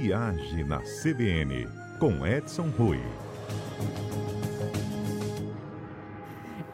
Viaje 0.00 0.62
na 0.62 0.78
CBN, 0.78 1.66
com 1.98 2.24
Edson 2.24 2.68
Rui. 2.68 3.00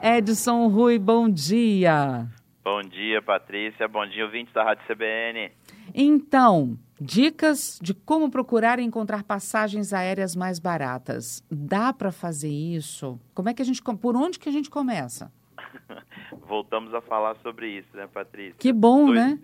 Edson 0.02 0.68
Rui, 0.68 0.98
bom 0.98 1.30
dia. 1.30 2.26
Bom 2.62 2.82
dia, 2.82 3.22
Patrícia. 3.22 3.88
Bom 3.88 4.06
dia, 4.06 4.26
ouvintes 4.26 4.52
da 4.52 4.62
Rádio 4.62 4.84
CBN. 4.86 5.50
Então, 5.94 6.78
dicas 7.00 7.78
de 7.82 7.94
como 7.94 8.30
procurar 8.30 8.78
e 8.78 8.82
encontrar 8.82 9.24
passagens 9.24 9.94
aéreas 9.94 10.36
mais 10.36 10.58
baratas. 10.58 11.42
Dá 11.50 11.94
para 11.94 12.12
fazer 12.12 12.50
isso? 12.50 13.18
Como 13.32 13.48
é 13.48 13.54
que 13.54 13.62
a 13.62 13.64
gente, 13.64 13.82
por 13.82 14.16
onde 14.16 14.38
que 14.38 14.50
a 14.50 14.52
gente 14.52 14.68
começa? 14.68 15.32
Voltamos 16.46 16.92
a 16.92 17.00
falar 17.00 17.36
sobre 17.36 17.78
isso, 17.78 17.88
né, 17.96 18.06
Patrícia? 18.06 18.56
Que 18.58 18.70
bom, 18.70 19.06
Dois... 19.06 19.18
né? 19.18 19.38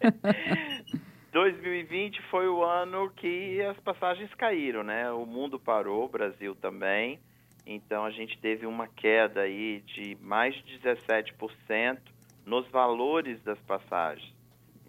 2020 1.34 2.22
foi 2.30 2.46
o 2.46 2.62
ano 2.62 3.10
que 3.10 3.60
as 3.62 3.76
passagens 3.80 4.32
caíram, 4.34 4.84
né? 4.84 5.10
O 5.10 5.26
mundo 5.26 5.58
parou, 5.58 6.04
o 6.04 6.08
Brasil 6.08 6.54
também. 6.54 7.18
Então 7.66 8.04
a 8.04 8.10
gente 8.12 8.38
teve 8.38 8.66
uma 8.66 8.86
queda 8.86 9.40
aí 9.40 9.80
de 9.80 10.16
mais 10.20 10.54
de 10.64 10.78
17% 10.78 11.98
nos 12.46 12.68
valores 12.68 13.42
das 13.42 13.58
passagens. 13.62 14.32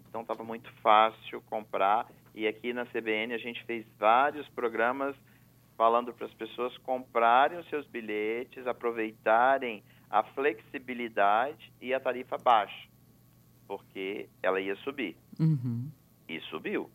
Então 0.08 0.20
estava 0.20 0.44
muito 0.44 0.72
fácil 0.74 1.42
comprar 1.50 2.06
e 2.32 2.46
aqui 2.46 2.72
na 2.72 2.86
CBN 2.86 3.34
a 3.34 3.38
gente 3.38 3.64
fez 3.64 3.84
vários 3.98 4.46
programas 4.50 5.16
falando 5.76 6.12
para 6.12 6.26
as 6.26 6.34
pessoas 6.34 6.78
comprarem 6.78 7.58
os 7.58 7.68
seus 7.68 7.88
bilhetes, 7.88 8.68
aproveitarem 8.68 9.82
a 10.08 10.22
flexibilidade 10.22 11.72
e 11.80 11.92
a 11.92 11.98
tarifa 11.98 12.38
baixa, 12.38 12.88
porque 13.66 14.28
ela 14.40 14.60
ia 14.60 14.76
subir. 14.76 15.16
Uhum. 15.40 15.90
E 16.28 16.40
subiu. 16.42 16.90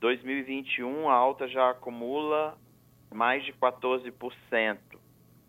2021 0.00 1.08
a 1.08 1.14
alta 1.14 1.48
já 1.48 1.70
acumula 1.70 2.56
mais 3.12 3.44
de 3.44 3.52
14%. 3.52 4.78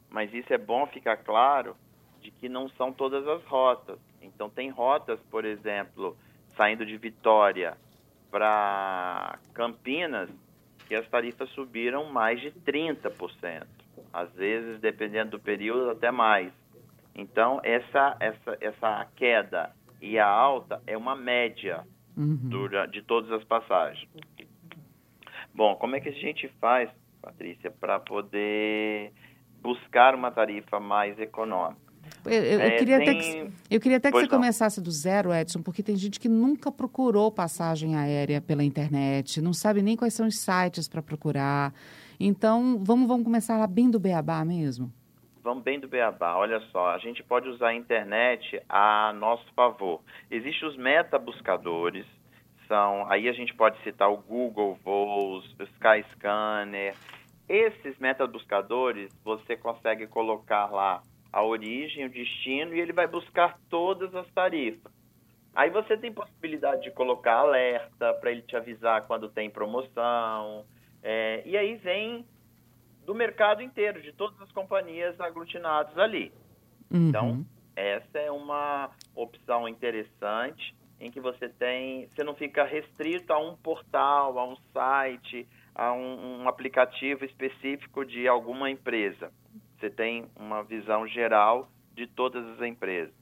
Mas 0.09 0.33
isso 0.33 0.53
é 0.53 0.57
bom 0.57 0.85
ficar 0.87 1.17
claro 1.17 1.75
de 2.21 2.31
que 2.31 2.47
não 2.49 2.69
são 2.69 2.91
todas 2.91 3.27
as 3.27 3.43
rotas. 3.45 3.99
Então 4.21 4.49
tem 4.49 4.69
rotas, 4.69 5.19
por 5.29 5.45
exemplo, 5.45 6.17
saindo 6.55 6.85
de 6.85 6.97
Vitória 6.97 7.77
para 8.31 9.39
Campinas, 9.53 10.29
que 10.87 10.95
as 10.95 11.07
tarifas 11.09 11.49
subiram 11.49 12.05
mais 12.05 12.39
de 12.39 12.51
30%. 12.51 13.65
Às 14.13 14.31
vezes, 14.33 14.79
dependendo 14.79 15.31
do 15.31 15.39
período, 15.39 15.89
até 15.89 16.11
mais. 16.11 16.51
Então, 17.13 17.59
essa, 17.63 18.15
essa, 18.19 18.57
essa 18.61 19.07
queda 19.15 19.71
e 20.01 20.17
a 20.19 20.27
alta 20.27 20.81
é 20.85 20.95
uma 20.95 21.15
média 21.15 21.85
uhum. 22.17 22.89
de 22.91 23.01
todas 23.03 23.31
as 23.31 23.43
passagens. 23.43 24.07
Bom, 25.53 25.75
como 25.75 25.95
é 25.95 25.99
que 25.99 26.09
a 26.09 26.13
gente 26.13 26.47
faz, 26.59 26.89
Patrícia, 27.21 27.71
para 27.71 27.99
poder 27.99 29.11
buscar 29.61 30.15
uma 30.15 30.31
tarifa 30.31 30.79
mais 30.79 31.17
econômica? 31.19 31.87
Eu, 32.25 32.43
eu, 32.43 32.59
é, 32.59 32.77
queria, 32.77 32.99
tem... 32.99 33.19
que, 33.19 33.53
eu 33.69 33.79
queria 33.79 33.97
até 33.97 34.09
que 34.09 34.13
pois 34.13 34.25
você 34.25 34.31
não. 34.31 34.39
começasse 34.39 34.81
do 34.81 34.91
zero, 34.91 35.33
Edson, 35.33 35.61
porque 35.61 35.83
tem 35.83 35.95
gente 35.95 36.19
que 36.19 36.29
nunca 36.29 36.71
procurou 36.71 37.31
passagem 37.31 37.95
aérea 37.95 38.41
pela 38.41 38.63
internet, 38.63 39.41
não 39.41 39.53
sabe 39.53 39.81
nem 39.81 39.95
quais 39.95 40.13
são 40.13 40.27
os 40.27 40.37
sites 40.37 40.87
para 40.87 41.01
procurar. 41.01 41.73
Então, 42.19 42.79
vamos, 42.83 43.07
vamos 43.07 43.23
começar 43.23 43.57
lá 43.57 43.67
bem 43.67 43.89
do 43.89 43.99
beabá 43.99 44.43
mesmo? 44.43 44.91
Vamos 45.47 45.63
bem 45.63 45.79
do 45.79 45.87
beabá. 45.87 46.35
Olha 46.35 46.59
só, 46.73 46.89
a 46.89 46.97
gente 46.97 47.23
pode 47.23 47.47
usar 47.47 47.69
a 47.69 47.73
internet 47.73 48.61
a 48.67 49.13
nosso 49.13 49.49
favor. 49.53 50.01
Existem 50.29 50.67
os 50.67 50.75
meta-buscadores, 50.75 52.05
são, 52.67 53.09
aí 53.09 53.29
a 53.29 53.31
gente 53.31 53.53
pode 53.53 53.81
citar 53.81 54.11
o 54.11 54.17
Google 54.17 54.77
Voos, 54.83 55.45
o 55.57 55.63
Skyscanner. 55.63 56.95
Esses 57.47 57.97
meta-buscadores, 57.97 59.09
você 59.23 59.55
consegue 59.55 60.05
colocar 60.05 60.69
lá 60.69 61.01
a 61.31 61.41
origem, 61.41 62.03
o 62.03 62.09
destino 62.09 62.75
e 62.75 62.81
ele 62.81 62.91
vai 62.91 63.07
buscar 63.07 63.57
todas 63.69 64.13
as 64.15 64.27
tarifas. 64.33 64.91
Aí 65.55 65.69
você 65.69 65.95
tem 65.95 66.11
possibilidade 66.11 66.83
de 66.83 66.91
colocar 66.91 67.35
alerta 67.35 68.13
para 68.15 68.31
ele 68.31 68.41
te 68.41 68.57
avisar 68.57 69.07
quando 69.07 69.29
tem 69.29 69.49
promoção. 69.49 70.65
É, 71.01 71.41
e 71.45 71.55
aí 71.55 71.75
vem 71.75 72.25
do 73.07 73.15
mercado 73.15 73.63
inteiro, 73.63 74.01
de 74.01 74.11
todas 74.11 74.39
as 74.41 74.51
companhias 74.51 75.17
aglutinadas 75.21 75.97
ali. 75.97 76.29
Uhum. 76.91 77.07
Então, 77.07 77.45
essa 77.73 78.19
é 78.19 78.29
uma 78.29 78.91
opção 79.15 79.65
interessante 79.65 80.75
em 80.99 81.09
que 81.09 81.21
você 81.21 81.47
tem, 81.47 82.09
você 82.09 82.21
não 82.21 82.35
fica 82.35 82.65
restrito 82.65 83.31
a 83.31 83.39
um 83.39 83.55
portal, 83.55 84.37
a 84.37 84.45
um 84.45 84.57
site, 84.73 85.47
a 85.73 85.93
um, 85.93 86.41
um 86.41 86.49
aplicativo 86.49 87.23
específico 87.23 88.03
de 88.03 88.27
alguma 88.27 88.69
empresa. 88.69 89.31
Você 89.79 89.89
tem 89.89 90.25
uma 90.35 90.61
visão 90.63 91.07
geral 91.07 91.69
de 91.95 92.07
todas 92.07 92.45
as 92.45 92.61
empresas. 92.61 93.13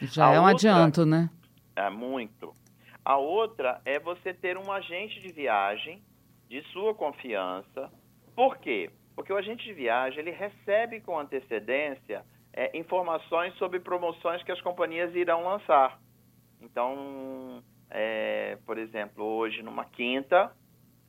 Já 0.00 0.30
a 0.30 0.34
é 0.34 0.40
um 0.40 0.48
outra, 0.48 0.72
adianto, 0.72 1.06
né? 1.06 1.30
É 1.76 1.88
muito. 1.90 2.56
A 3.04 3.18
outra 3.18 3.80
é 3.84 4.00
você 4.00 4.34
ter 4.34 4.58
um 4.58 4.72
agente 4.72 5.20
de 5.20 5.32
viagem 5.32 6.02
de 6.48 6.60
sua 6.72 6.92
confiança. 6.92 7.92
Por 8.34 8.58
quê? 8.58 8.90
Porque 9.14 9.32
o 9.32 9.36
agente 9.36 9.64
de 9.64 9.72
viagem 9.72 10.20
ele 10.20 10.32
recebe 10.32 11.00
com 11.00 11.18
antecedência 11.18 12.24
é, 12.52 12.76
informações 12.76 13.54
sobre 13.54 13.80
promoções 13.80 14.42
que 14.42 14.52
as 14.52 14.60
companhias 14.60 15.14
irão 15.14 15.44
lançar. 15.44 15.98
Então, 16.60 17.62
é, 17.90 18.58
por 18.64 18.78
exemplo, 18.78 19.24
hoje 19.24 19.62
numa 19.62 19.84
quinta, 19.84 20.52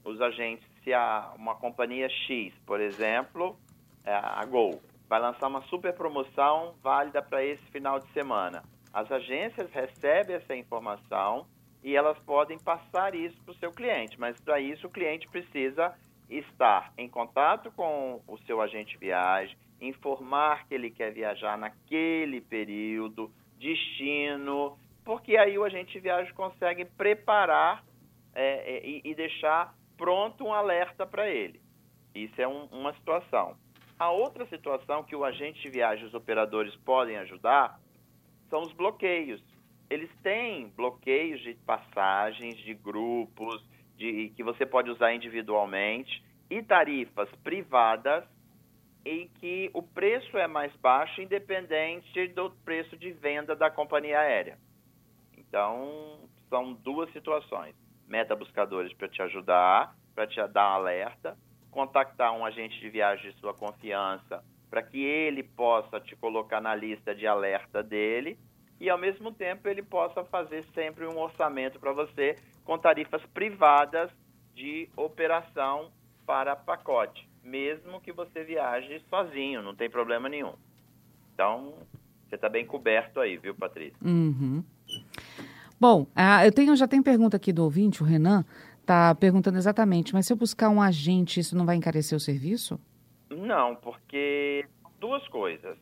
os 0.04 0.22
agentes, 0.22 0.66
se 0.84 0.94
há 0.94 1.34
uma 1.36 1.56
companhia 1.56 2.10
X, 2.10 2.54
por 2.66 2.80
exemplo, 2.80 3.58
é, 4.04 4.14
a 4.14 4.46
Gol, 4.46 4.82
vai 5.08 5.20
lançar 5.20 5.48
uma 5.48 5.62
super 5.64 5.94
promoção 5.94 6.76
válida 6.82 7.22
para 7.22 7.44
esse 7.44 7.64
final 7.72 8.00
de 8.00 8.08
semana. 8.12 8.64
As 8.94 9.12
agências 9.12 9.72
recebem 9.72 10.36
essa 10.36 10.56
informação 10.56 11.48
e 11.84 11.96
elas 11.96 12.18
podem 12.20 12.58
passar 12.58 13.14
isso 13.14 13.40
para 13.44 13.52
o 13.52 13.58
seu 13.58 13.72
cliente, 13.72 14.20
mas 14.20 14.40
para 14.42 14.60
isso 14.60 14.88
o 14.88 14.90
cliente 14.90 15.28
precisa 15.28 15.94
estar 16.30 16.94
em 16.98 17.08
contato 17.08 17.72
com 17.72 18.22
o 18.28 18.38
seu 18.40 18.62
agente 18.62 18.98
viagem, 18.98 19.58
informar 19.80 20.68
que 20.68 20.74
ele 20.74 20.90
quer 20.90 21.12
viajar 21.12 21.58
naquele 21.58 22.42
período, 22.42 23.32
destino, 23.60 24.78
porque 25.04 25.38
aí 25.38 25.58
o 25.58 25.64
agente 25.64 26.00
viagem 26.00 26.34
consegue 26.34 26.86
preparar 26.86 27.84
é, 28.34 28.78
é, 28.78 28.86
e, 28.86 29.02
e, 29.04 29.16
deixar 29.16 29.74
pronto 29.96 30.44
um 30.44 30.54
alerta 30.54 31.06
para 31.06 31.30
ele. 31.30 31.62
Isso 32.14 32.42
é 32.42 32.48
um, 32.48 32.66
uma 32.66 32.94
situação. 32.94 33.56
A 33.98 34.12
outra 34.12 34.46
situação 34.48 35.04
que 35.04 35.16
o 35.16 35.24
agente 35.24 35.62
de 35.62 35.70
viagem 35.70 36.04
e 36.04 36.08
os 36.08 36.14
operadores 36.14 36.76
podem 36.78 37.16
ajudar 37.18 37.80
são 38.50 38.62
os 38.62 38.74
bloqueios. 38.74 39.42
Eles 39.90 40.10
têm 40.22 40.68
bloqueios 40.70 41.42
de 41.42 41.54
passagens, 41.66 42.58
de 42.58 42.74
grupos, 42.74 43.64
de, 43.98 44.30
que 44.36 44.44
você 44.44 44.66
pode 44.66 44.90
usar 44.90 45.14
individualmente, 45.14 46.24
e 46.50 46.62
tarifas 46.62 47.30
privadas 47.44 48.24
em 49.04 49.28
que 49.40 49.70
o 49.74 49.82
preço 49.82 50.38
é 50.38 50.48
mais 50.48 50.76
baixo, 50.78 51.22
independente 51.22 52.28
do 52.30 52.52
preço 52.64 52.96
de 52.98 53.12
venda 53.12 53.56
da 53.56 53.70
companhia 53.70 54.20
aérea. 54.20 54.58
Então, 55.38 56.20
são 56.50 56.74
duas 56.74 57.12
situações. 57.12 57.76
Meta 58.08 58.36
buscadores 58.36 58.94
para 58.94 59.08
te 59.08 59.22
ajudar, 59.22 59.96
para 60.14 60.28
te 60.28 60.36
dar 60.48 60.72
um 60.72 60.76
alerta, 60.76 61.38
contactar 61.72 62.34
um 62.34 62.46
agente 62.46 62.80
de 62.80 62.90
viagem 62.90 63.32
de 63.32 63.40
sua 63.40 63.54
confiança 63.54 64.44
para 64.70 64.82
que 64.82 65.02
ele 65.02 65.44
possa 65.44 66.00
te 66.00 66.16
colocar 66.16 66.60
na 66.60 66.76
lista 66.76 67.14
de 67.16 67.26
alerta 67.26 67.82
dele 67.82 68.38
e 68.80 68.90
ao 68.90 68.98
mesmo 68.98 69.32
tempo 69.32 69.68
ele 69.68 69.82
possa 69.82 70.24
fazer 70.26 70.66
sempre 70.74 71.06
um 71.06 71.18
orçamento 71.18 71.80
para 71.80 71.94
você 71.94 72.36
com 72.66 72.78
tarifas 72.78 73.22
privadas 73.34 74.12
de 74.56 74.90
operação 74.98 75.92
para 76.26 76.56
pacote, 76.56 77.30
mesmo 77.44 78.02
que 78.02 78.12
você 78.12 78.44
viaje 78.44 79.02
sozinho, 79.10 79.62
não 79.62 79.76
tem 79.76 79.90
problema 79.90 80.28
nenhum. 80.28 80.54
Então, 81.34 81.76
você 82.28 82.36
está 82.36 82.50
bem 82.50 82.66
coberto 82.66 83.20
aí, 83.20 83.38
viu, 83.38 83.54
Patrícia? 83.54 83.98
Uhum. 84.04 84.64
Bom, 85.80 86.04
uh, 86.04 86.44
eu 86.44 86.52
tenho, 86.52 86.76
já 86.76 86.88
tem 86.88 87.04
pergunta 87.04 87.38
aqui 87.38 87.54
do 87.54 87.64
ouvinte, 87.64 88.02
o 88.02 88.06
Renan, 88.06 88.44
está 88.82 89.14
perguntando 89.14 89.58
exatamente, 89.58 90.14
mas 90.14 90.26
se 90.26 90.34
eu 90.34 90.38
buscar 90.38 90.70
um 90.70 90.82
agente, 90.82 91.40
isso 91.40 91.56
não 91.56 91.66
vai 91.66 91.76
encarecer 91.76 92.16
o 92.16 92.20
serviço? 92.20 92.80
Não, 93.30 93.76
porque 93.76 94.66
duas 95.00 95.28
coisas. 95.28 95.78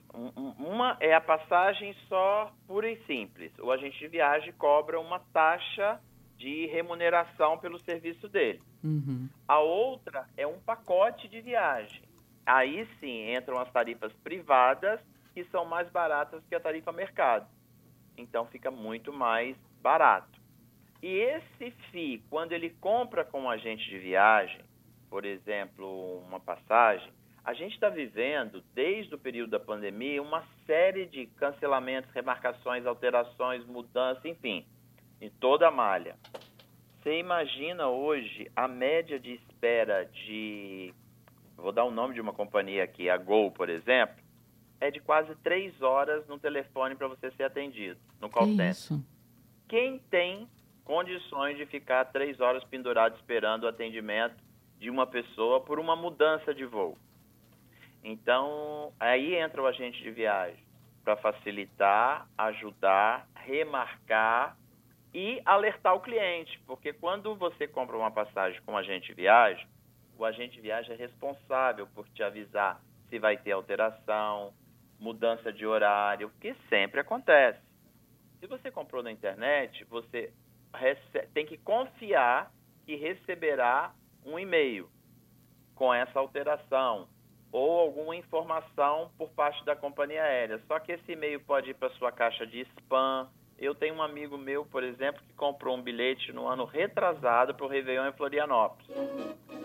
Uma 0.57 0.97
é 0.99 1.13
a 1.13 1.21
passagem 1.21 1.95
só 2.09 2.51
pura 2.67 2.89
e 2.89 2.97
simples. 3.05 3.51
O 3.59 3.71
agente 3.71 3.97
de 3.99 4.07
viagem 4.07 4.51
cobra 4.53 4.99
uma 4.99 5.19
taxa 5.31 5.99
de 6.43 6.65
remuneração 6.65 7.57
pelo 7.57 7.79
serviço 7.79 8.27
dele. 8.27 8.61
Uhum. 8.83 9.29
A 9.47 9.59
outra 9.59 10.27
é 10.35 10.45
um 10.45 10.59
pacote 10.59 11.29
de 11.29 11.39
viagem. 11.39 12.01
Aí 12.45 12.85
sim 12.99 13.33
entram 13.33 13.57
as 13.57 13.71
tarifas 13.71 14.11
privadas, 14.21 14.99
que 15.33 15.45
são 15.45 15.63
mais 15.63 15.89
baratas 15.89 16.43
que 16.49 16.53
a 16.53 16.59
tarifa 16.59 16.91
mercado. 16.91 17.47
Então 18.17 18.45
fica 18.47 18.69
muito 18.69 19.13
mais 19.13 19.55
barato. 19.81 20.37
E 21.01 21.07
esse 21.07 21.71
FII, 21.91 22.21
quando 22.29 22.51
ele 22.51 22.71
compra 22.71 23.23
com 23.23 23.43
um 23.43 23.49
agente 23.49 23.89
de 23.89 23.97
viagem, 23.97 24.59
por 25.09 25.23
exemplo, 25.23 26.19
uma 26.27 26.41
passagem, 26.41 27.09
a 27.41 27.53
gente 27.53 27.73
está 27.73 27.87
vivendo, 27.87 28.61
desde 28.73 29.15
o 29.15 29.17
período 29.17 29.51
da 29.51 29.59
pandemia, 29.61 30.21
uma 30.21 30.43
série 30.65 31.05
de 31.05 31.25
cancelamentos, 31.37 32.11
remarcações, 32.11 32.85
alterações, 32.85 33.65
mudanças, 33.65 34.25
enfim, 34.25 34.65
em 35.23 35.29
toda 35.29 35.69
a 35.69 35.71
malha. 35.71 36.17
Você 37.01 37.17
imagina 37.17 37.87
hoje 37.87 38.51
a 38.53 38.67
média 38.67 39.17
de 39.17 39.33
espera 39.35 40.05
de. 40.05 40.93
Vou 41.55 41.71
dar 41.71 41.85
o 41.85 41.91
nome 41.91 42.13
de 42.13 42.19
uma 42.19 42.33
companhia 42.33 42.83
aqui, 42.83 43.09
a 43.09 43.15
Gol, 43.15 43.49
por 43.49 43.69
exemplo, 43.69 44.21
é 44.81 44.91
de 44.91 44.99
quase 44.99 45.33
três 45.35 45.81
horas 45.81 46.27
no 46.27 46.37
telefone 46.37 46.95
para 46.95 47.07
você 47.07 47.31
ser 47.31 47.43
atendido, 47.43 47.97
no 48.19 48.29
call 48.29 48.47
center. 48.47 48.69
Isso. 48.69 49.01
Quem 49.69 49.99
tem 50.09 50.45
condições 50.83 51.55
de 51.55 51.65
ficar 51.65 52.03
três 52.05 52.41
horas 52.41 52.61
pendurado 52.65 53.15
esperando 53.15 53.63
o 53.63 53.67
atendimento 53.67 54.35
de 54.77 54.89
uma 54.89 55.07
pessoa 55.07 55.61
por 55.61 55.79
uma 55.79 55.95
mudança 55.95 56.53
de 56.53 56.65
voo? 56.65 56.97
Então, 58.03 58.91
aí 58.99 59.35
entra 59.35 59.61
o 59.61 59.67
agente 59.67 60.03
de 60.03 60.11
viagem 60.11 60.61
para 61.01 61.15
facilitar, 61.15 62.27
ajudar, 62.37 63.25
remarcar 63.35 64.57
e 65.13 65.41
alertar 65.45 65.93
o 65.93 65.99
cliente, 65.99 66.59
porque 66.65 66.91
quando 66.91 67.35
você 67.35 67.67
compra 67.67 67.95
uma 67.95 68.11
passagem 68.11 68.61
com 68.63 68.75
agente 68.75 69.13
viagem, 69.13 69.67
o 70.17 70.25
agente 70.25 70.59
viagem 70.59 70.93
é 70.93 70.97
responsável 70.97 71.87
por 71.87 72.07
te 72.09 72.23
avisar 72.23 72.81
se 73.09 73.19
vai 73.19 73.37
ter 73.37 73.51
alteração, 73.51 74.53
mudança 74.99 75.53
de 75.53 75.65
horário, 75.65 76.31
que 76.41 76.55
sempre 76.69 76.99
acontece. 76.99 77.59
Se 78.39 78.47
você 78.47 78.71
comprou 78.71 79.03
na 79.03 79.11
internet, 79.11 79.85
você 79.85 80.33
tem 81.33 81.45
que 81.45 81.57
confiar 81.57 82.51
que 82.85 82.95
receberá 82.95 83.93
um 84.25 84.39
e-mail 84.39 84.89
com 85.75 85.93
essa 85.93 86.19
alteração, 86.19 87.07
ou 87.51 87.79
alguma 87.79 88.15
informação 88.15 89.11
por 89.17 89.29
parte 89.29 89.63
da 89.63 89.75
companhia 89.75 90.23
aérea. 90.23 90.59
Só 90.67 90.79
que 90.79 90.91
esse 90.91 91.11
e-mail 91.11 91.39
pode 91.41 91.69
ir 91.69 91.75
para 91.75 91.89
sua 91.91 92.11
caixa 92.11 92.47
de 92.47 92.61
spam. 92.61 93.29
Eu 93.63 93.73
tenho 93.73 93.95
um 93.95 94.01
amigo 94.01 94.37
meu, 94.37 94.65
por 94.65 94.83
exemplo, 94.83 95.23
que 95.25 95.33
comprou 95.35 95.77
um 95.77 95.81
bilhete 95.81 96.33
no 96.33 96.45
ano 96.47 96.65
retrasado 96.65 97.55
para 97.55 97.65
o 97.65 97.69
Réveillon 97.69 98.09
em 98.09 98.11
Florianópolis. 98.11 98.85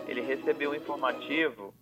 Ele 0.06 0.20
recebeu 0.20 0.70
um 0.70 0.74
informativo 0.76 1.74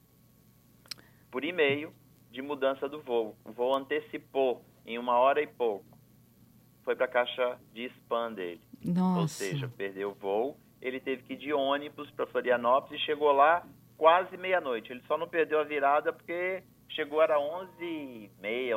por 1.30 1.44
e-mail 1.44 1.92
de 2.30 2.40
mudança 2.40 2.88
do 2.88 3.02
voo. 3.02 3.36
O 3.44 3.52
voo 3.52 3.76
antecipou 3.76 4.64
em 4.86 4.98
uma 4.98 5.18
hora 5.18 5.42
e 5.42 5.46
pouco. 5.46 5.84
Foi 6.84 6.96
para 6.96 7.04
a 7.04 7.08
caixa 7.08 7.58
de 7.74 7.84
spam 7.84 8.32
dele. 8.32 8.62
Nossa. 8.82 9.20
Ou 9.20 9.28
seja, 9.28 9.68
perdeu 9.68 10.12
o 10.12 10.14
voo. 10.14 10.56
Ele 10.80 10.98
teve 10.98 11.22
que 11.22 11.34
ir 11.34 11.36
de 11.36 11.52
ônibus 11.52 12.10
para 12.12 12.26
Florianópolis 12.26 12.98
e 12.98 13.04
chegou 13.04 13.30
lá 13.30 13.62
quase 13.98 14.38
meia-noite. 14.38 14.90
Ele 14.90 15.02
só 15.06 15.18
não 15.18 15.28
perdeu 15.28 15.60
a 15.60 15.64
virada 15.64 16.14
porque 16.14 16.62
chegou 16.88 17.20
era 17.20 17.36
11h30, 17.36 18.70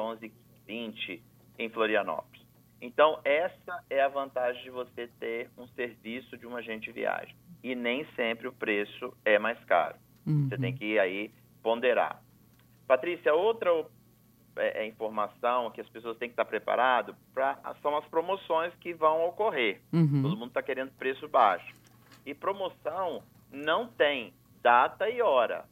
11h20 0.68 1.22
em 1.58 1.70
Florianópolis. 1.70 2.39
Então, 2.82 3.20
essa 3.26 3.84
é 3.90 4.02
a 4.02 4.08
vantagem 4.08 4.64
de 4.64 4.70
você 4.70 5.08
ter 5.20 5.50
um 5.58 5.68
serviço 5.70 6.38
de 6.38 6.48
um 6.48 6.56
agente 6.56 6.86
de 6.86 6.94
viagem. 6.94 7.36
E 7.62 7.76
nem 7.76 8.06
sempre 8.16 8.48
o 8.48 8.54
preço 8.54 9.14
é 9.26 9.38
mais 9.38 9.62
caro. 9.66 9.98
Uhum. 10.26 10.48
Você 10.48 10.58
tem 10.58 10.74
que 10.74 10.98
aí 10.98 11.32
ponderar. 11.62 12.24
Patrícia, 12.88 13.34
outra 13.34 13.70
é, 14.56 14.84
é, 14.84 14.88
informação 14.88 15.72
que 15.72 15.82
as 15.82 15.90
pessoas 15.90 16.18
têm 16.18 16.30
que 16.30 16.34
estar 16.34 16.46
preparadas 16.46 17.16
para 17.34 17.60
são 17.82 17.98
as 17.98 18.06
promoções 18.06 18.74
que 18.76 18.94
vão 18.94 19.26
ocorrer. 19.28 19.82
Uhum. 19.92 20.22
Todo 20.22 20.38
mundo 20.38 20.50
está 20.50 20.62
querendo 20.62 20.92
preço 20.94 21.28
baixo. 21.28 21.74
E 22.26 22.34
promoção 22.34 23.24
não 23.52 23.88
tem 23.88 24.34
data 24.62 25.10
e 25.10 25.22
hora. 25.22 25.66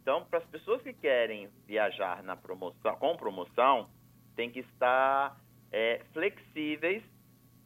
Então, 0.00 0.24
para 0.24 0.38
as 0.38 0.44
pessoas 0.46 0.80
que 0.82 0.92
querem 0.92 1.48
viajar 1.66 2.22
na 2.22 2.36
promoção, 2.36 2.94
com 2.96 3.16
promoção, 3.16 3.88
tem 4.36 4.50
que 4.50 4.60
estar 4.60 5.36
é, 5.72 6.00
flexíveis 6.12 7.02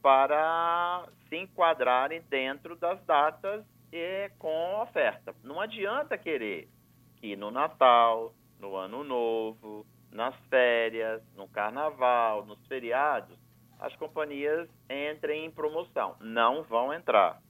para 0.02 1.06
se 1.28 1.36
enquadrarem 1.36 2.22
dentro 2.28 2.76
das 2.76 3.02
datas 3.04 3.64
e 3.92 4.30
com 4.38 4.80
oferta. 4.80 5.34
Não 5.42 5.60
adianta 5.60 6.16
querer 6.16 6.68
que 7.16 7.36
no 7.36 7.50
Natal, 7.50 8.32
no 8.58 8.76
Ano 8.76 9.04
Novo, 9.04 9.86
nas 10.10 10.34
férias, 10.48 11.22
no 11.36 11.48
Carnaval, 11.48 12.44
nos 12.46 12.64
feriados, 12.66 13.38
as 13.78 13.94
companhias 13.96 14.68
entrem 14.88 15.44
em 15.44 15.50
promoção. 15.50 16.16
Não 16.20 16.62
vão 16.64 16.92
entrar. 16.92 17.40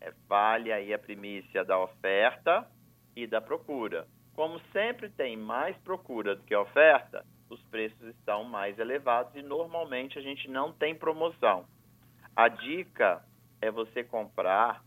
É, 0.00 0.12
vale 0.28 0.72
aí 0.72 0.94
a 0.94 0.98
primícia 0.98 1.64
da 1.64 1.78
oferta 1.78 2.66
e 3.14 3.26
da 3.26 3.40
procura. 3.40 4.06
Como 4.34 4.60
sempre 4.72 5.10
tem 5.10 5.36
mais 5.36 5.76
procura 5.78 6.36
do 6.36 6.42
que 6.44 6.54
oferta, 6.54 7.24
os 7.50 7.60
preços 7.64 8.00
estão 8.08 8.44
mais 8.44 8.78
elevados 8.78 9.34
e 9.34 9.42
normalmente 9.42 10.18
a 10.18 10.22
gente 10.22 10.48
não 10.48 10.72
tem 10.72 10.94
promoção. 10.94 11.66
A 12.34 12.48
dica 12.48 13.22
é 13.60 13.70
você 13.70 14.04
comprar, 14.04 14.82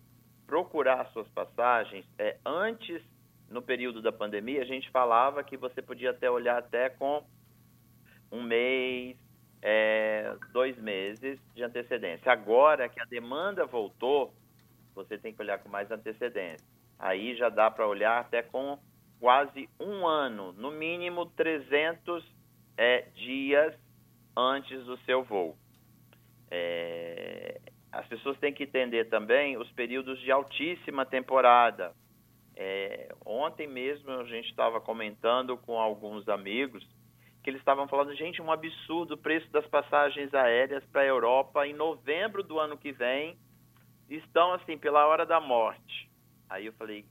procurar 0.47 1.05
suas 1.11 1.27
passagens. 1.29 2.05
É, 2.17 2.37
antes, 2.45 3.03
no 3.49 3.61
período 3.61 4.01
da 4.01 4.11
pandemia, 4.11 4.61
a 4.61 4.65
gente 4.65 4.89
falava 4.89 5.43
que 5.43 5.57
você 5.57 5.81
podia 5.81 6.11
até 6.11 6.31
olhar 6.31 6.57
até 6.57 6.89
com 6.89 7.23
um 8.31 8.41
mês, 8.41 9.17
é, 9.61 10.33
dois 10.51 10.77
meses 10.77 11.39
de 11.53 11.63
antecedência. 11.63 12.31
Agora 12.31 12.87
que 12.87 12.99
a 12.99 13.05
demanda 13.05 13.65
voltou, 13.65 14.33
você 14.95 15.17
tem 15.17 15.33
que 15.33 15.41
olhar 15.41 15.59
com 15.59 15.69
mais 15.69 15.91
antecedência. 15.91 16.65
Aí 16.97 17.35
já 17.35 17.49
dá 17.49 17.69
para 17.69 17.85
olhar 17.85 18.21
até 18.21 18.41
com 18.41 18.79
quase 19.19 19.69
um 19.79 20.07
ano, 20.07 20.53
no 20.53 20.71
mínimo 20.71 21.25
300 21.27 22.23
é, 22.77 23.01
dias 23.15 23.73
antes 24.35 24.83
do 24.85 24.97
seu 24.99 25.23
voo. 25.23 25.57
É, 26.49 27.59
as 27.91 28.05
pessoas 28.07 28.37
têm 28.39 28.53
que 28.53 28.63
entender 28.63 29.05
também 29.05 29.57
os 29.57 29.71
períodos 29.71 30.19
de 30.21 30.31
altíssima 30.31 31.05
temporada. 31.05 31.93
É, 32.55 33.13
ontem 33.25 33.67
mesmo 33.67 34.11
a 34.11 34.23
gente 34.25 34.49
estava 34.49 34.79
comentando 34.79 35.57
com 35.57 35.79
alguns 35.79 36.27
amigos 36.27 36.87
que 37.43 37.49
eles 37.49 37.59
estavam 37.59 37.87
falando, 37.87 38.15
gente, 38.15 38.41
um 38.41 38.51
absurdo 38.51 39.15
o 39.15 39.17
preço 39.17 39.51
das 39.51 39.67
passagens 39.67 40.33
aéreas 40.33 40.83
para 40.85 41.01
a 41.01 41.05
Europa 41.05 41.67
em 41.67 41.73
novembro 41.73 42.41
do 42.41 42.57
ano 42.57 42.77
que 42.77 42.91
vem 42.93 43.37
estão 44.09 44.53
assim 44.53 44.77
pela 44.77 45.05
hora 45.05 45.25
da 45.25 45.41
morte. 45.41 46.09
Aí 46.49 46.65
eu 46.65 46.73
falei 46.73 47.05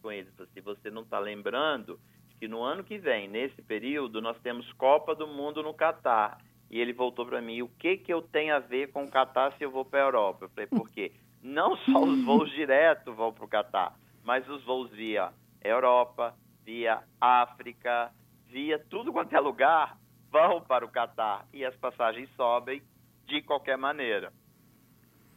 com 0.00 0.12
eles, 0.12 0.32
se 0.52 0.60
você 0.60 0.90
não 0.90 1.02
está 1.02 1.18
lembrando 1.18 1.98
que 2.38 2.48
no 2.48 2.62
ano 2.62 2.84
que 2.84 2.98
vem, 2.98 3.28
nesse 3.28 3.62
período, 3.62 4.20
nós 4.20 4.38
temos 4.40 4.70
Copa 4.74 5.14
do 5.14 5.26
Mundo 5.26 5.62
no 5.62 5.74
Catar. 5.74 6.38
E 6.70 6.80
ele 6.80 6.92
voltou 6.92 7.24
para 7.26 7.40
mim, 7.40 7.62
o 7.62 7.68
que 7.68 7.96
que 7.96 8.12
eu 8.12 8.22
tenho 8.22 8.54
a 8.54 8.58
ver 8.58 8.90
com 8.90 9.04
o 9.04 9.10
Catar 9.10 9.52
se 9.56 9.64
eu 9.64 9.70
vou 9.70 9.84
para 9.84 10.00
a 10.00 10.06
Europa? 10.06 10.44
Eu 10.44 10.48
falei, 10.48 10.66
por 10.66 10.90
quê? 10.90 11.12
Não 11.42 11.76
só 11.76 12.02
os 12.02 12.24
voos 12.24 12.50
diretos 12.54 13.14
vão 13.14 13.32
para 13.32 13.44
o 13.44 13.48
Catar, 13.48 13.94
mas 14.24 14.48
os 14.48 14.64
voos 14.64 14.90
via 14.90 15.30
Europa, 15.62 16.34
via 16.64 17.02
África, 17.20 18.10
via 18.48 18.78
tudo 18.78 19.12
quanto 19.12 19.34
é 19.34 19.40
lugar, 19.40 19.98
vão 20.30 20.60
para 20.60 20.84
o 20.84 20.88
Catar. 20.88 21.46
E 21.52 21.64
as 21.64 21.76
passagens 21.76 22.28
sobem 22.34 22.82
de 23.26 23.42
qualquer 23.42 23.76
maneira. 23.76 24.32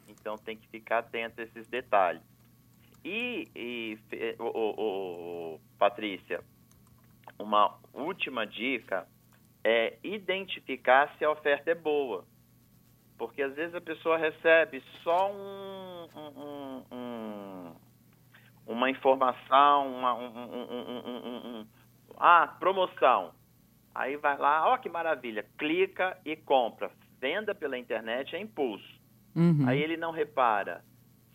Então 0.08 0.38
tem 0.38 0.58
que 0.58 0.68
ficar 0.70 1.00
atento 1.00 1.42
a 1.42 1.44
esses 1.44 1.68
detalhes. 1.68 2.22
E, 3.04 3.48
e 3.56 4.00
o, 4.40 4.44
o, 4.44 5.56
o, 5.56 5.60
Patrícia, 5.78 6.44
uma 7.40 7.78
última 7.94 8.46
dica 8.46 9.08
é 9.64 9.98
identificar 10.04 11.14
se 11.18 11.26
a 11.26 11.32
oferta 11.32 11.72
é 11.72 11.76
boa. 11.76 12.26
Porque 13.18 13.42
às 13.42 13.54
vezes 13.56 13.74
a 13.74 13.82
pessoa 13.82 14.18
recebe 14.18 14.84
só 15.04 15.32
um, 15.32 16.08
um, 16.16 16.84
um, 16.92 17.76
uma 18.68 18.90
informação, 18.90 19.88
uma, 19.88 20.14
um, 20.14 21.66
ah, 22.18 22.56
promoção. 22.60 23.34
Aí 23.94 24.16
vai 24.18 24.38
lá, 24.38 24.68
ó 24.68 24.78
que 24.78 24.90
maravilha, 24.90 25.46
clica 25.58 26.18
e 26.24 26.36
compra. 26.36 26.92
Venda 27.20 27.56
pela 27.56 27.78
internet 27.78 28.36
é 28.36 28.40
impulso. 28.40 28.98
Uhum. 29.36 29.68
Aí 29.68 29.82
ele 29.82 29.98
não 29.98 30.12
repara 30.12 30.84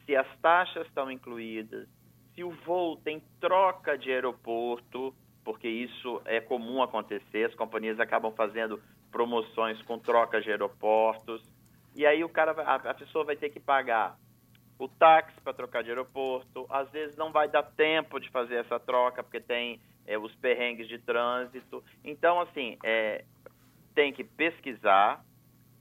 se 0.07 0.17
as 0.17 0.27
taxas 0.41 0.87
estão 0.87 1.11
incluídas, 1.11 1.89
se 2.35 2.43
o 2.43 2.51
voo 2.65 2.97
tem 2.97 3.23
troca 3.41 3.97
de 3.97 4.11
aeroporto, 4.11 5.15
porque 5.63 5.69
isso 5.69 6.21
é 6.25 6.41
comum 6.41 6.83
acontecer, 6.83 7.45
as 7.45 7.55
companhias 7.55 8.01
acabam 8.01 8.33
fazendo 8.33 8.83
promoções 9.13 9.81
com 9.83 9.97
troca 9.97 10.41
de 10.41 10.51
aeroportos, 10.51 11.41
e 11.95 12.05
aí 12.05 12.25
o 12.25 12.29
cara, 12.29 12.51
a, 12.51 12.95
pessoa 12.95 13.25
vai 13.25 13.37
ter 13.37 13.49
que 13.49 13.61
pagar 13.61 14.19
o 14.77 14.89
táxi 14.89 15.41
para 15.41 15.53
trocar 15.53 15.85
de 15.85 15.91
aeroporto, 15.91 16.67
às 16.69 16.91
vezes 16.91 17.17
não 17.17 17.31
vai 17.31 17.47
dar 17.47 17.63
tempo 17.63 18.19
de 18.19 18.29
fazer 18.31 18.57
essa 18.57 18.81
troca, 18.81 19.23
porque 19.23 19.39
tem 19.39 19.81
é, 20.05 20.19
os 20.19 20.35
perrengues 20.35 20.89
de 20.89 20.99
trânsito. 20.99 21.85
Então, 22.03 22.41
assim, 22.41 22.77
é, 22.83 23.25
tem 23.95 24.13
que 24.13 24.25
pesquisar, 24.25 25.25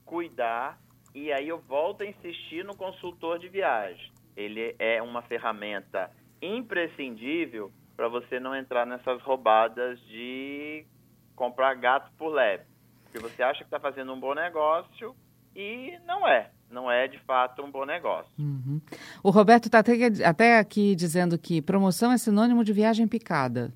cuidar 0.04 0.78
E 1.12 1.32
aí 1.32 1.48
eu 1.48 1.58
volto 1.58 2.02
a 2.02 2.06
insistir 2.06 2.64
no 2.64 2.76
consultor 2.76 3.38
de 3.38 3.48
viagem. 3.48 4.12
Ele 4.36 4.76
é 4.78 5.02
uma 5.02 5.22
ferramenta 5.22 6.08
imprescindível 6.40 7.72
para 7.96 8.08
você 8.08 8.40
não 8.40 8.54
entrar 8.54 8.86
nessas 8.86 9.20
roubadas 9.22 10.00
de 10.06 10.84
comprar 11.34 11.74
gato 11.74 12.10
por 12.16 12.28
leve. 12.28 12.64
Porque 13.04 13.18
você 13.18 13.42
acha 13.42 13.58
que 13.58 13.64
está 13.64 13.78
fazendo 13.78 14.12
um 14.12 14.20
bom 14.20 14.34
negócio 14.34 15.14
e 15.54 15.98
não 16.06 16.26
é. 16.26 16.50
Não 16.70 16.90
é, 16.90 17.06
de 17.06 17.18
fato, 17.20 17.62
um 17.62 17.70
bom 17.70 17.84
negócio. 17.84 18.32
Uhum. 18.38 18.80
O 19.22 19.30
Roberto 19.30 19.66
está 19.66 19.80
até, 19.80 19.92
até 20.24 20.58
aqui 20.58 20.94
dizendo 20.94 21.38
que 21.38 21.60
promoção 21.60 22.10
é 22.10 22.16
sinônimo 22.16 22.64
de 22.64 22.72
viagem 22.72 23.06
picada. 23.06 23.70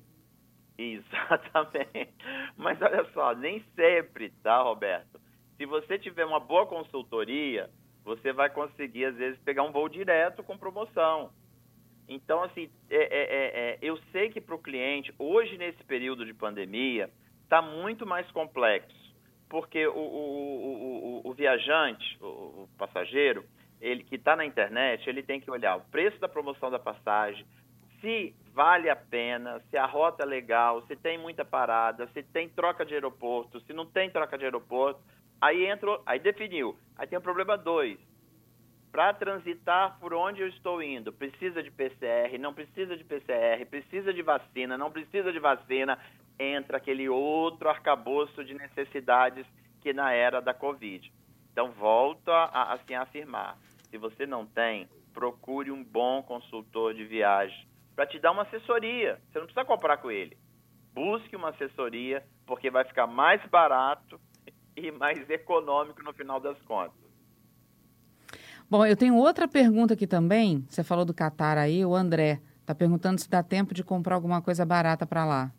Exatamente. 0.77 2.13
Mas 2.57 2.81
olha 2.81 3.05
só, 3.13 3.35
nem 3.35 3.63
sempre, 3.75 4.31
tá, 4.41 4.61
Roberto? 4.63 5.19
Se 5.57 5.65
você 5.65 5.99
tiver 5.99 6.25
uma 6.25 6.39
boa 6.39 6.65
consultoria, 6.65 7.69
você 8.03 8.33
vai 8.33 8.49
conseguir, 8.49 9.05
às 9.05 9.15
vezes, 9.15 9.39
pegar 9.41 9.63
um 9.63 9.71
voo 9.71 9.89
direto 9.89 10.41
com 10.41 10.57
promoção. 10.57 11.29
Então, 12.07 12.43
assim, 12.43 12.69
é, 12.89 12.95
é, 12.95 13.01
é, 13.01 13.69
é 13.73 13.77
eu 13.81 13.97
sei 14.11 14.29
que 14.29 14.39
para 14.39 14.55
o 14.55 14.61
cliente, 14.61 15.13
hoje, 15.19 15.57
nesse 15.57 15.83
período 15.83 16.25
de 16.25 16.33
pandemia, 16.33 17.09
está 17.43 17.61
muito 17.61 18.05
mais 18.05 18.29
complexo, 18.31 19.15
porque 19.49 19.85
o, 19.87 19.93
o, 19.93 21.21
o, 21.25 21.29
o 21.29 21.33
viajante, 21.33 22.17
o, 22.21 22.67
passageiro, 22.77 23.43
ele 23.79 24.03
que 24.03 24.15
está 24.15 24.35
na 24.35 24.45
internet, 24.45 25.07
ele 25.09 25.21
tem 25.21 25.39
que 25.39 25.51
olhar 25.51 25.77
o 25.77 25.81
preço 25.91 26.19
da 26.19 26.27
promoção 26.27 26.71
da 26.71 26.79
passagem, 26.79 27.45
se 28.01 28.35
vale 28.53 28.89
a 28.89 28.95
pena, 28.95 29.61
se 29.69 29.77
a 29.77 29.85
rota 29.85 30.23
é 30.23 30.25
legal, 30.25 30.81
se 30.87 30.95
tem 30.95 31.17
muita 31.17 31.45
parada, 31.45 32.07
se 32.13 32.23
tem 32.23 32.49
troca 32.49 32.85
de 32.85 32.93
aeroporto, 32.93 33.59
se 33.61 33.73
não 33.73 33.85
tem 33.85 34.09
troca 34.09 34.37
de 34.37 34.45
aeroporto. 34.45 34.99
Aí 35.39 35.67
entrou, 35.67 36.01
aí 36.05 36.19
definiu. 36.19 36.75
Aí 36.97 37.05
tem 37.05 37.19
o 37.19 37.21
problema 37.21 37.55
dois. 37.55 37.99
Para 38.97 39.13
transitar 39.13 39.99
por 39.99 40.11
onde 40.11 40.41
eu 40.41 40.47
estou 40.47 40.81
indo, 40.81 41.13
precisa 41.13 41.61
de 41.61 41.69
PCR, 41.69 42.35
não 42.39 42.51
precisa 42.51 42.97
de 42.97 43.03
PCR, 43.03 43.63
precisa 43.69 44.11
de 44.11 44.23
vacina, 44.23 44.75
não 44.75 44.89
precisa 44.89 45.31
de 45.31 45.37
vacina, 45.37 45.99
entra 46.39 46.77
aquele 46.77 47.07
outro 47.07 47.69
arcabouço 47.69 48.43
de 48.43 48.55
necessidades 48.55 49.45
que 49.81 49.93
na 49.93 50.13
era 50.13 50.41
da 50.41 50.51
Covid. 50.51 51.13
Então, 51.51 51.69
volto 51.73 52.31
a, 52.31 52.73
assim, 52.73 52.95
a 52.95 53.03
afirmar: 53.03 53.59
se 53.87 53.99
você 53.99 54.25
não 54.25 54.47
tem, 54.47 54.89
procure 55.13 55.69
um 55.69 55.83
bom 55.83 56.23
consultor 56.23 56.95
de 56.95 57.05
viagem 57.05 57.67
para 57.95 58.07
te 58.07 58.17
dar 58.17 58.31
uma 58.31 58.41
assessoria. 58.41 59.21
Você 59.29 59.37
não 59.37 59.45
precisa 59.45 59.63
comprar 59.63 59.97
com 59.97 60.09
ele. 60.09 60.35
Busque 60.91 61.35
uma 61.35 61.49
assessoria, 61.49 62.25
porque 62.47 62.71
vai 62.71 62.83
ficar 62.83 63.05
mais 63.05 63.45
barato 63.45 64.19
e 64.75 64.89
mais 64.89 65.29
econômico 65.29 66.01
no 66.01 66.13
final 66.13 66.39
das 66.39 66.59
contas. 66.63 67.06
Bom, 68.69 68.85
eu 68.85 68.97
tenho 68.97 69.15
outra 69.15 69.47
pergunta 69.47 69.93
aqui 69.93 70.05
também. 70.05 70.65
Você 70.69 70.83
falou 70.83 71.05
do 71.05 71.13
Catar 71.13 71.57
aí, 71.57 71.85
o 71.85 71.95
André 71.95 72.39
está 72.61 72.75
perguntando 72.75 73.19
se 73.19 73.29
dá 73.29 73.41
tempo 73.41 73.73
de 73.73 73.83
comprar 73.83 74.15
alguma 74.15 74.41
coisa 74.41 74.65
barata 74.65 75.05
para 75.05 75.25
lá. 75.25 75.51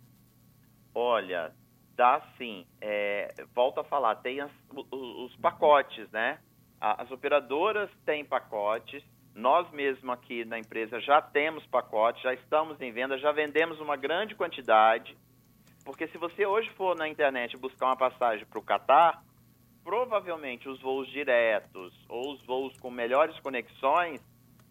Olha, 0.94 1.52
dá 1.96 2.20
sim. 2.36 2.66
É, 2.80 3.32
volto 3.54 3.80
a 3.80 3.84
falar, 3.84 4.16
tem 4.16 4.40
as, 4.40 4.50
os, 4.90 5.34
pacotes, 5.36 6.10
né? 6.10 6.38
As 6.80 7.10
operadoras 7.10 7.90
têm 8.04 8.24
pacotes 8.24 9.02
nós 9.38 9.70
mesmos 9.70 10.10
aqui 10.10 10.44
na 10.44 10.58
empresa 10.58 11.00
já 11.00 11.22
temos 11.22 11.64
pacotes, 11.66 12.22
já 12.22 12.34
estamos 12.34 12.80
em 12.80 12.90
venda, 12.90 13.16
já 13.18 13.30
vendemos 13.30 13.80
uma 13.80 13.96
grande 13.96 14.34
quantidade. 14.34 15.16
Porque 15.84 16.08
se 16.08 16.18
você 16.18 16.44
hoje 16.44 16.68
for 16.70 16.96
na 16.96 17.08
internet 17.08 17.56
buscar 17.56 17.86
uma 17.86 17.96
passagem 17.96 18.44
para 18.44 18.58
o 18.58 18.62
Catar, 18.62 19.22
provavelmente 19.88 20.68
os 20.68 20.78
voos 20.82 21.08
diretos 21.08 21.94
ou 22.10 22.34
os 22.34 22.42
voos 22.44 22.78
com 22.78 22.90
melhores 22.90 23.40
conexões, 23.40 24.20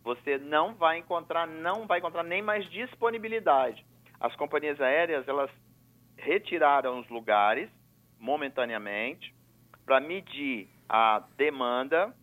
você 0.03 0.37
não 0.37 0.75
vai 0.75 0.99
encontrar, 0.99 1.47
não 1.47 1.87
vai 1.87 1.97
encontrar 1.97 2.21
nem 2.21 2.39
mais 2.39 2.69
disponibilidade. 2.69 3.83
As 4.19 4.35
companhias 4.35 4.79
aéreas, 4.79 5.27
elas 5.27 5.49
retiraram 6.17 6.99
os 6.99 7.09
lugares 7.09 7.67
momentaneamente 8.19 9.33
para 9.87 9.99
medir 9.99 10.69
a 10.87 11.23
demanda 11.35 12.13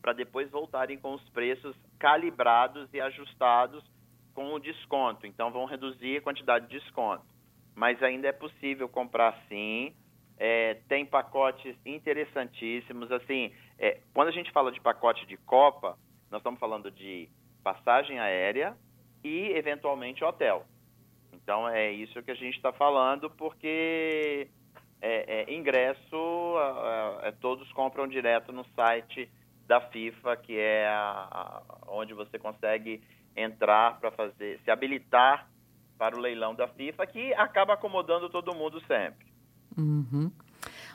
para 0.00 0.14
depois 0.14 0.50
voltarem 0.50 0.96
com 0.96 1.12
os 1.12 1.28
preços 1.28 1.76
calibrados 1.98 2.88
e 2.94 3.02
ajustados 3.02 3.84
com 4.32 4.54
o 4.54 4.58
desconto. 4.58 5.26
Então, 5.26 5.50
vão 5.52 5.66
reduzir 5.66 6.16
a 6.16 6.22
quantidade 6.22 6.68
de 6.68 6.80
desconto. 6.80 7.22
Mas 7.74 8.02
ainda 8.02 8.28
é 8.28 8.32
possível 8.32 8.88
comprar 8.88 9.38
sim. 9.46 9.94
É, 10.44 10.78
tem 10.88 11.06
pacotes 11.06 11.76
interessantíssimos. 11.86 13.12
Assim, 13.12 13.52
é, 13.78 14.00
quando 14.12 14.26
a 14.26 14.32
gente 14.32 14.50
fala 14.50 14.72
de 14.72 14.80
pacote 14.80 15.24
de 15.24 15.36
Copa, 15.36 15.96
nós 16.32 16.40
estamos 16.40 16.58
falando 16.58 16.90
de 16.90 17.28
passagem 17.62 18.18
aérea 18.18 18.76
e, 19.22 19.52
eventualmente, 19.52 20.24
hotel. 20.24 20.66
Então, 21.32 21.68
é 21.68 21.92
isso 21.92 22.20
que 22.24 22.32
a 22.32 22.34
gente 22.34 22.56
está 22.56 22.72
falando, 22.72 23.30
porque 23.30 24.48
é, 25.00 25.44
é 25.48 25.54
ingresso, 25.54 26.56
é, 27.22 27.30
todos 27.40 27.72
compram 27.72 28.08
direto 28.08 28.50
no 28.50 28.64
site 28.74 29.30
da 29.68 29.80
FIFA, 29.80 30.36
que 30.38 30.58
é 30.58 30.88
a, 30.88 31.28
a, 31.30 31.62
onde 31.86 32.14
você 32.14 32.36
consegue 32.36 33.00
entrar 33.36 34.00
para 34.00 34.10
fazer, 34.10 34.58
se 34.64 34.72
habilitar 34.72 35.48
para 35.96 36.16
o 36.16 36.20
leilão 36.20 36.52
da 36.52 36.66
FIFA, 36.66 37.06
que 37.06 37.32
acaba 37.34 37.74
acomodando 37.74 38.28
todo 38.28 38.56
mundo 38.56 38.80
sempre. 38.88 39.31
Uhum. 39.76 40.30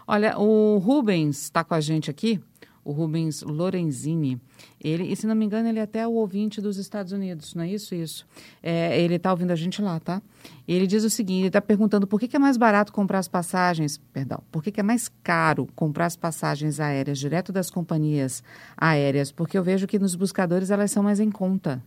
Olha, 0.07 0.38
o 0.38 0.77
Rubens 0.77 1.43
está 1.43 1.63
com 1.63 1.74
a 1.74 1.81
gente 1.81 2.10
aqui 2.10 2.41
o 2.88 2.93
Rubens 2.93 3.41
Lorenzini. 3.41 4.39
Ele, 4.81 5.12
e 5.12 5.15
se 5.15 5.27
não 5.27 5.36
me 5.36 5.43
engano, 5.43 5.67
ele 5.67 5.77
é 5.77 5.81
até 5.81 6.07
o 6.07 6.13
ouvinte 6.13 6.62
dos 6.62 6.77
Estados 6.77 7.12
Unidos, 7.12 7.53
não 7.53 7.63
é 7.63 7.67
isso? 7.67 7.93
Isso. 7.93 8.25
É, 8.63 8.98
ele 8.98 9.15
está 9.15 9.29
ouvindo 9.29 9.51
a 9.51 9.55
gente 9.55 9.81
lá, 9.81 10.00
tá? 10.00 10.22
Ele 10.65 10.88
diz 10.88 11.03
o 11.03 11.10
seguinte: 11.10 11.41
ele 11.41 11.48
está 11.48 11.62
perguntando 11.62 12.07
por 12.07 12.17
que, 12.17 12.29
que, 12.29 12.38
é 12.38 12.39
mais 12.39 12.55
barato 12.55 12.93
comprar 12.93 13.19
as 13.19 13.27
passagens, 13.27 13.98
perdão, 13.98 14.41
por 14.50 14.63
que, 14.63 14.72
que 14.72 14.79
é 14.79 14.84
mais 14.84 15.10
caro 15.22 15.67
comprar 15.75 16.05
as 16.05 16.15
passagens 16.15 16.79
aéreas 16.79 17.19
direto 17.19 17.51
das 17.51 17.69
companhias 17.69 18.41
aéreas? 18.77 19.34
Porque 19.34 19.57
eu 19.57 19.63
vejo 19.63 19.86
que 19.86 20.00
nos 20.00 20.15
buscadores 20.15 20.72
elas 20.72 20.89
são 20.89 21.03
mais 21.03 21.19
em 21.19 21.29
conta. 21.29 21.84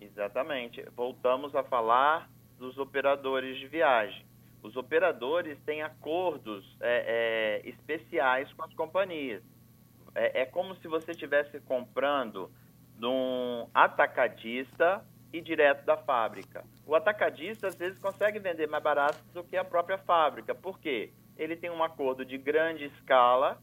Exatamente. 0.00 0.84
Voltamos 0.96 1.54
a 1.54 1.62
falar 1.62 2.28
dos 2.58 2.76
operadores 2.76 3.56
de 3.56 3.68
viagem. 3.68 4.31
Os 4.62 4.76
operadores 4.76 5.58
têm 5.64 5.82
acordos 5.82 6.76
é, 6.80 7.60
é, 7.64 7.68
especiais 7.68 8.52
com 8.52 8.62
as 8.62 8.72
companhias 8.74 9.42
é, 10.14 10.42
é 10.42 10.46
como 10.46 10.74
se 10.76 10.88
você 10.88 11.12
estivesse 11.12 11.60
comprando 11.60 12.50
de 12.98 13.06
um 13.06 13.68
atacadista 13.74 15.04
e 15.32 15.40
direto 15.40 15.84
da 15.84 15.96
fábrica. 15.96 16.64
O 16.86 16.94
atacadista 16.94 17.66
às 17.66 17.74
vezes 17.74 17.98
consegue 17.98 18.38
vender 18.38 18.68
mais 18.68 18.82
barato 18.82 19.18
do 19.32 19.42
que 19.42 19.56
a 19.56 19.64
própria 19.64 19.98
fábrica. 19.98 20.54
Por 20.54 20.78
quê? 20.78 21.10
Ele 21.36 21.56
tem 21.56 21.70
um 21.70 21.82
acordo 21.82 22.24
de 22.24 22.36
grande 22.36 22.84
escala 22.84 23.58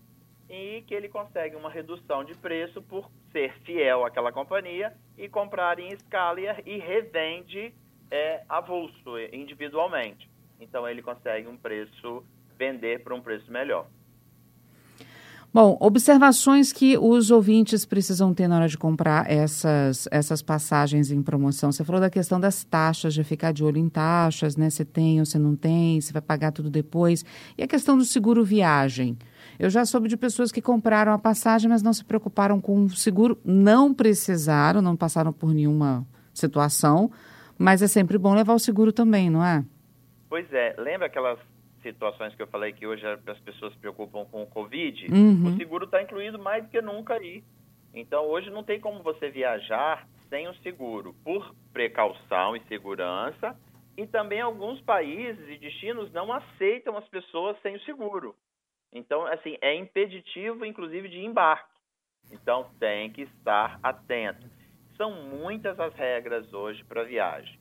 e 0.50 0.84
que 0.88 0.96
ele 0.96 1.08
consegue 1.08 1.56
uma 1.56 1.70
redução 1.70 2.24
de 2.24 2.34
preço 2.34 2.82
por 2.82 3.10
ser 3.32 3.54
fiel 3.60 4.04
àquela 4.04 4.32
companhia 4.32 4.94
e 5.16 5.30
comprar 5.30 5.80
em 5.80 5.90
escala 5.90 6.40
e 6.66 6.78
revende 6.80 7.74
é, 8.10 8.44
avulso, 8.50 9.20
individualmente. 9.32 10.29
Então 10.60 10.88
ele 10.88 11.02
consegue 11.02 11.48
um 11.48 11.58
preço, 11.58 12.24
vender 12.58 13.04
por 13.04 13.14
um 13.14 13.22
preço 13.22 13.52
melhor. 13.52 13.88
Bom, 15.52 15.76
observações 15.80 16.72
que 16.72 16.96
os 16.96 17.32
ouvintes 17.32 17.84
precisam 17.84 18.36
ter 18.36 18.48
na 18.48 18.58
hora 18.58 18.68
de 18.68 18.78
comprar 18.78 19.28
essas, 19.32 20.08
essas 20.12 20.44
passagens 20.44 21.10
em 21.10 21.24
promoção. 21.24 21.72
Você 21.72 21.84
falou 21.84 22.00
da 22.00 22.10
questão 22.10 22.40
das 22.40 22.64
taxas, 22.64 23.16
de 23.16 23.24
ficar 23.24 23.52
de 23.52 23.64
olho 23.64 23.80
em 23.80 23.90
taxas, 23.90 24.56
né? 24.56 24.70
Se 24.70 24.86
tem 24.86 25.20
ou 25.20 25.26
se 25.26 25.40
não 25.40 25.56
tem, 25.56 26.00
se 26.02 26.14
vai 26.14 26.22
pagar 26.22 26.52
tudo 26.52 26.70
depois. 26.70 27.26
E 27.58 27.64
a 27.64 27.68
questão 27.68 27.98
do 27.98 28.06
seguro 28.06 28.44
viagem. 28.44 29.18
Eu 29.58 29.72
já 29.72 29.84
soube 29.86 30.08
de 30.08 30.16
pessoas 30.16 30.52
que 30.52 30.62
compraram 30.62 31.12
a 31.14 31.18
passagem, 31.18 31.68
mas 31.68 31.82
não 31.82 31.94
se 31.94 32.06
preocuparam 32.06 32.62
com 32.62 32.84
o 32.84 32.90
seguro, 32.92 33.36
não 33.44 33.92
precisaram, 33.92 34.84
não 34.84 34.96
passaram 34.96 35.34
por 35.34 35.52
nenhuma 35.52 36.06
situação, 36.32 37.10
mas 37.58 37.82
é 37.82 37.88
sempre 37.88 38.20
bom 38.20 38.36
levar 38.36 38.54
o 38.54 38.60
seguro 38.60 38.94
também, 38.94 39.32
não 39.32 39.44
é? 39.44 39.66
Pois 40.30 40.52
é, 40.54 40.76
lembra 40.78 41.08
aquelas 41.08 41.40
situações 41.82 42.36
que 42.36 42.42
eu 42.42 42.48
falei 42.48 42.72
que 42.72 42.86
hoje 42.86 43.04
as 43.06 43.40
pessoas 43.40 43.74
se 43.74 43.80
preocupam 43.80 44.26
com 44.26 44.44
o 44.44 44.48
Covid, 44.48 45.08
uhum. 45.12 45.48
o 45.48 45.58
seguro 45.58 45.86
está 45.86 46.02
incluído 46.02 46.38
mais 46.38 46.64
do 46.64 46.70
que 46.70 46.82
nunca 46.82 47.16
aí. 47.16 47.44
Então, 47.94 48.26
hoje 48.26 48.50
não 48.52 48.64
tem 48.64 48.80
como 48.80 49.02
você 49.02 49.30
viajar 49.30 50.08
sem 50.30 50.48
o 50.48 50.54
seguro, 50.56 51.16
por 51.24 51.56
precaução 51.74 52.56
e 52.56 52.62
segurança, 52.66 53.58
e 53.98 54.06
também 54.06 54.40
alguns 54.40 54.80
países 54.82 55.50
e 55.50 55.58
destinos 55.58 56.12
não 56.14 56.32
aceitam 56.32 56.96
as 56.96 57.08
pessoas 57.10 57.60
sem 57.62 57.76
o 57.76 57.82
seguro. 57.82 58.36
Então, 58.94 59.26
assim, 59.26 59.58
é 59.62 59.76
impeditivo, 59.76 60.66
inclusive, 60.66 61.10
de 61.10 61.20
embarque. 61.20 61.80
Então, 62.32 62.70
tem 62.80 63.10
que 63.12 63.24
estar 63.24 63.80
atento. 63.82 64.48
São 64.96 65.12
muitas 65.12 65.80
as 65.80 65.94
regras 65.96 66.54
hoje 66.54 66.84
para 66.84 67.04
viagem. 67.04 67.60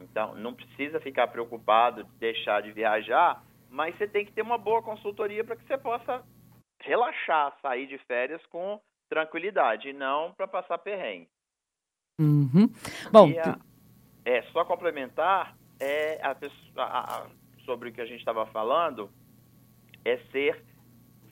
Então, 0.00 0.34
não 0.34 0.54
precisa 0.54 0.98
ficar 1.00 1.28
preocupado 1.28 2.04
de 2.04 2.10
deixar 2.18 2.62
de 2.62 2.72
viajar 2.72 3.42
mas 3.70 3.96
você 3.96 4.06
tem 4.06 4.26
que 4.26 4.32
ter 4.32 4.42
uma 4.42 4.58
boa 4.58 4.82
consultoria 4.82 5.44
para 5.44 5.54
que 5.54 5.64
você 5.64 5.78
possa 5.78 6.22
relaxar, 6.80 7.56
sair 7.62 7.86
de 7.86 7.98
férias 7.98 8.44
com 8.46 8.80
tranquilidade, 9.08 9.88
e 9.88 9.92
não 9.92 10.32
para 10.32 10.48
passar 10.48 10.78
perrengue. 10.78 11.28
Uhum. 12.20 12.68
Bom, 13.12 13.30
a, 13.38 13.58
é, 14.24 14.42
só 14.52 14.64
complementar, 14.64 15.56
é 15.78 16.20
a, 16.22 16.36
a, 16.76 17.26
sobre 17.64 17.88
o 17.88 17.92
que 17.92 18.00
a 18.00 18.06
gente 18.06 18.18
estava 18.18 18.44
falando, 18.46 19.10
é 20.04 20.18
ser 20.32 20.64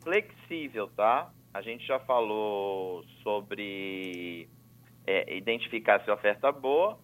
flexível, 0.02 0.88
tá? 0.96 1.30
A 1.52 1.60
gente 1.60 1.84
já 1.86 1.98
falou 2.00 3.04
sobre 3.22 4.48
é, 5.06 5.36
identificar 5.36 6.02
se 6.04 6.10
a 6.10 6.14
oferta 6.14 6.48
é 6.48 6.52
boa 6.52 6.98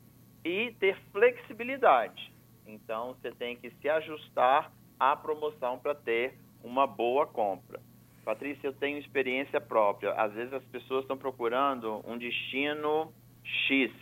e 0.45 0.73
ter 0.79 0.97
flexibilidade. 1.11 2.33
Então, 2.67 3.15
você 3.15 3.31
tem 3.33 3.57
que 3.57 3.71
se 3.71 3.89
ajustar 3.89 4.71
à 4.99 5.17
promoção 5.17 5.79
para 5.79 5.95
ter 5.95 6.35
uma 6.63 6.87
boa 6.87 7.27
compra. 7.27 7.81
Patrícia, 8.25 8.69
eu 8.69 8.73
tenho 8.73 8.99
experiência 8.99 9.61
própria. 9.61 10.13
Às 10.13 10.33
vezes 10.33 10.53
as 10.53 10.65
pessoas 10.65 11.03
estão 11.03 11.17
procurando 11.17 12.03
um 12.07 12.17
destino 12.17 13.13
X 13.43 13.93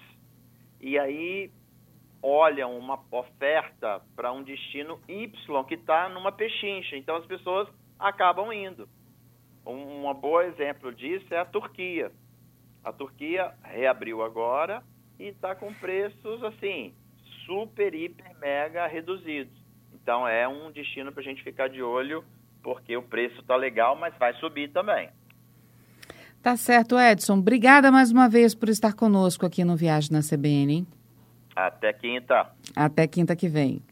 e 0.81 0.99
aí 0.99 1.51
olham 2.23 2.77
uma 2.79 3.01
oferta 3.11 4.01
para 4.15 4.33
um 4.33 4.43
destino 4.43 5.01
Y 5.09 5.65
que 5.65 5.75
está 5.75 6.09
numa 6.09 6.31
pechincha. 6.31 6.97
Então 6.97 7.17
as 7.17 7.27
pessoas 7.27 7.69
acabam 7.99 8.53
indo. 8.53 8.89
Um, 9.67 10.09
um 10.09 10.15
bom 10.15 10.41
exemplo 10.41 10.95
disso 10.95 11.33
é 11.35 11.39
a 11.39 11.45
Turquia. 11.45 12.13
A 12.85 12.93
Turquia 12.93 13.53
reabriu 13.63 14.23
agora 14.23 14.83
e 15.19 15.25
está 15.25 15.55
com 15.55 15.73
preços 15.75 16.43
assim 16.45 16.95
super, 17.47 17.95
hiper, 17.95 18.39
mega 18.39 18.87
reduzidos. 18.87 19.53
Então 19.93 20.27
é 20.27 20.47
um 20.49 20.71
destino 20.71 21.13
para 21.13 21.21
a 21.21 21.25
gente 21.25 21.43
ficar 21.43 21.69
de 21.69 21.83
olho 21.83 22.25
porque 22.63 22.97
o 22.97 23.03
preço 23.03 23.41
está 23.41 23.57
legal, 23.57 23.97
mas 23.97 24.17
vai 24.19 24.33
subir 24.35 24.71
também. 24.71 25.11
Tá 26.43 26.57
certo, 26.57 26.99
Edson. 26.99 27.39
Obrigada 27.39 27.91
mais 27.91 28.11
uma 28.11 28.29
vez 28.29 28.55
por 28.55 28.69
estar 28.69 28.95
conosco 28.95 29.47
aqui 29.47 29.65
no 29.65 29.77
Viagem 29.77 30.13
na 30.13 30.21
CBN. 30.21 30.87
Até 31.55 31.93
quinta. 31.93 32.51
Até 32.75 33.07
quinta 33.07 33.37
que 33.37 33.49
vem. 33.49 33.83